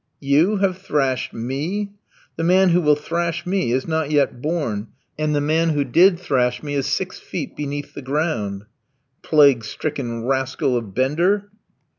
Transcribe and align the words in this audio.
"You 0.19 0.57
have 0.57 0.79
thrashed 0.79 1.31
me? 1.31 1.91
The 2.35 2.43
man 2.43 2.69
who 2.69 2.81
will 2.81 2.95
thrash 2.95 3.45
me 3.45 3.71
is 3.71 3.87
not 3.87 4.09
yet 4.09 4.41
born; 4.41 4.87
and 5.19 5.35
the 5.35 5.39
man 5.41 5.69
who 5.69 5.83
did 5.83 6.19
thrash 6.19 6.63
me 6.63 6.73
is 6.73 6.87
six 6.87 7.19
feet 7.19 7.55
beneath 7.55 7.93
the 7.93 8.01
ground." 8.01 8.65
"Plague 9.21 9.63
stricken 9.63 10.25
rascal 10.25 10.75
of 10.75 10.95
Bender?" 10.95 11.51